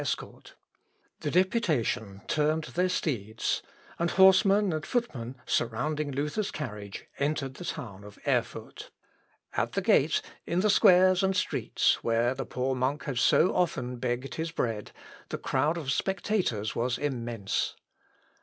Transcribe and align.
581.) 0.03 0.57
The 1.19 1.29
deputation 1.29 2.21
turned 2.27 2.63
their 2.73 2.89
steeds, 2.89 3.61
and 3.99 4.09
horsemen 4.09 4.73
and 4.73 4.83
footmen, 4.83 5.35
surrounding 5.45 6.09
Luther's 6.09 6.49
carriage, 6.49 7.05
entered 7.19 7.53
the 7.53 7.65
town 7.65 8.03
of 8.03 8.17
Erfurt. 8.25 8.89
At 9.53 9.73
the 9.73 9.81
gate, 9.83 10.23
in 10.47 10.61
the 10.61 10.71
squares 10.71 11.21
and 11.21 11.37
streets, 11.37 12.03
where 12.03 12.33
the 12.33 12.45
poor 12.47 12.73
monk 12.73 13.03
had 13.03 13.19
so 13.19 13.55
often 13.55 13.97
begged 13.97 14.33
his 14.33 14.49
bread, 14.49 14.91
the 15.29 15.37
crowd 15.37 15.77
of 15.77 15.91
spectators 15.91 16.75
was 16.75 16.97
immense. 16.97 17.75